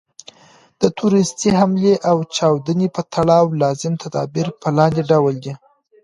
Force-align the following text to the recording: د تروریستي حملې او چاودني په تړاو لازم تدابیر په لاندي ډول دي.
د 0.81 0.83
تروریستي 0.97 1.49
حملې 1.59 1.93
او 2.09 2.17
چاودني 2.35 2.87
په 2.95 3.01
تړاو 3.13 3.45
لازم 3.61 3.93
تدابیر 4.03 4.47
په 4.61 4.67
لاندي 4.77 5.03
ډول 5.11 5.35
دي. 5.43 5.53